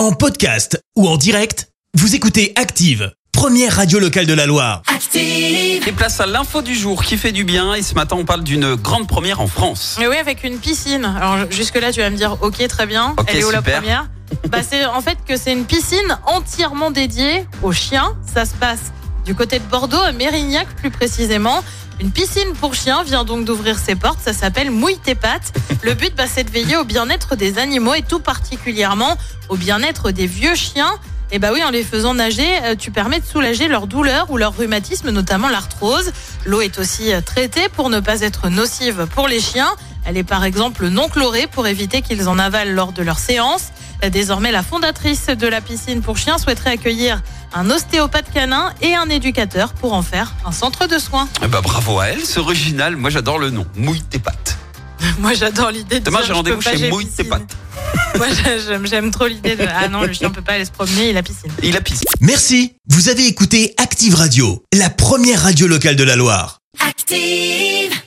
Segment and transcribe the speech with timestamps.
[0.00, 4.80] En podcast ou en direct, vous écoutez Active, première radio locale de la Loire.
[5.14, 7.74] Et place à l'info du jour qui fait du bien.
[7.74, 9.96] Et ce matin, on parle d'une grande première en France.
[10.00, 11.04] Mais oui, avec une piscine.
[11.04, 13.14] Alors jusque-là, tu vas me dire, ok, très bien.
[13.18, 13.80] Ok, Elle est où la super.
[13.80, 14.08] première?
[14.48, 18.16] Bah, C'est en fait que c'est une piscine entièrement dédiée aux chiens.
[18.32, 18.92] Ça se passe
[19.24, 21.62] du côté de Bordeaux, à Mérignac plus précisément.
[22.00, 24.20] Une piscine pour chiens vient donc d'ouvrir ses portes.
[24.20, 25.52] Ça s'appelle Mouille tes pattes.
[25.82, 29.16] Le but, bah, c'est de veiller au bien-être des animaux et tout particulièrement
[29.48, 30.92] au bien-être des vieux chiens.
[31.32, 34.36] Et bah oui, en les faisant nager, euh, tu permets de soulager leur douleur ou
[34.36, 36.10] leur rhumatisme, notamment l'arthrose.
[36.44, 39.70] L'eau est aussi euh, traitée pour ne pas être nocive pour les chiens.
[40.04, 43.68] Elle est par exemple non chlorée pour éviter qu'ils en avalent lors de leur séance.
[44.08, 47.22] Désormais, la fondatrice de la piscine pour chiens souhaiterait accueillir
[47.52, 51.28] un ostéopathe canin et un éducateur pour en faire un centre de soins.
[51.44, 52.96] Eh bah, bravo à elle, c'est original.
[52.96, 53.66] Moi, j'adore le nom.
[53.76, 54.56] Mouille tes pattes.
[55.18, 57.28] Moi, j'adore l'idée de Demain, j'ai je rendez-vous chez Mouille tes piscine.
[57.30, 57.56] pattes.
[58.16, 58.26] Moi,
[58.66, 61.16] j'aime, j'aime trop l'idée de ah non, le chien peut pas aller se promener, il
[61.16, 61.50] a piscine.
[61.62, 62.02] Et il a pisse.
[62.20, 66.58] Merci, vous avez écouté Active Radio, la première radio locale de la Loire.
[66.86, 67.99] Active.